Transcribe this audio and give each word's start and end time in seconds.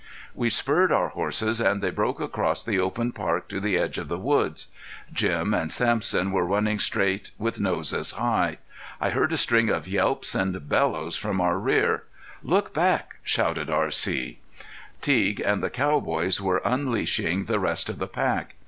We 0.33 0.49
spurred 0.49 0.91
our 0.91 1.09
horses 1.09 1.61
and 1.61 1.79
they 1.79 1.91
broke 1.91 2.19
across 2.19 2.63
the 2.63 2.79
open 2.79 3.11
park 3.11 3.47
to 3.49 3.59
the 3.59 3.77
edge 3.77 3.99
of 3.99 4.07
the 4.07 4.17
woods. 4.17 4.69
Jim 5.13 5.53
and 5.53 5.71
Sampson 5.71 6.31
were 6.31 6.43
running 6.43 6.79
straight 6.79 7.29
with 7.37 7.59
noses 7.59 8.13
high. 8.13 8.57
I 8.99 9.11
heard 9.11 9.31
a 9.31 9.37
string 9.37 9.69
of 9.69 9.87
yelps 9.87 10.33
and 10.33 10.67
bellows 10.67 11.17
from 11.17 11.39
our 11.39 11.59
rear. 11.59 12.05
"Look 12.41 12.73
back!" 12.73 13.17
shouted 13.21 13.69
R.C. 13.69 14.39
Teague 15.01 15.39
and 15.39 15.61
the 15.61 15.69
cowboys 15.69 16.41
were 16.41 16.63
unleashing 16.65 17.43
the 17.43 17.59
rest 17.59 17.87
of 17.87 17.99
the 17.99 18.07
pack. 18.07 18.55